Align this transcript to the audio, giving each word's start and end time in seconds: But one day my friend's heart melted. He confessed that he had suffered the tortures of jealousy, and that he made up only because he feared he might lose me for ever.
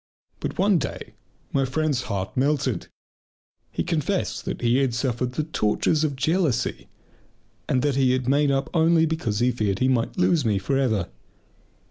But 0.39 0.57
one 0.57 0.79
day 0.79 1.13
my 1.53 1.63
friend's 1.63 2.01
heart 2.09 2.35
melted. 2.35 2.87
He 3.71 3.83
confessed 3.83 4.45
that 4.45 4.61
he 4.61 4.77
had 4.77 4.95
suffered 4.95 5.33
the 5.33 5.43
tortures 5.43 6.03
of 6.03 6.15
jealousy, 6.15 6.87
and 7.69 7.83
that 7.83 7.97
he 7.97 8.17
made 8.17 8.49
up 8.49 8.67
only 8.73 9.05
because 9.05 9.37
he 9.37 9.51
feared 9.51 9.77
he 9.77 9.87
might 9.87 10.17
lose 10.17 10.43
me 10.43 10.57
for 10.57 10.75
ever. 10.75 11.09